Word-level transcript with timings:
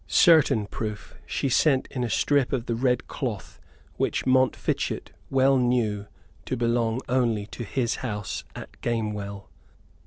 Certain 0.07 0.65
proof 0.65 1.13
she 1.27 1.47
sent 1.47 1.87
in 1.91 2.03
a 2.03 2.09
strip 2.09 2.51
of 2.51 2.65
the 2.65 2.73
red 2.73 3.07
cloth 3.07 3.59
which 3.97 4.25
Montfichet 4.25 5.11
well 5.29 5.57
knew 5.57 6.07
to 6.45 6.57
belong 6.57 7.01
only 7.07 7.45
to 7.45 7.63
his 7.63 7.97
house 7.97 8.43
at 8.55 8.81
Gamewell. 8.81 9.47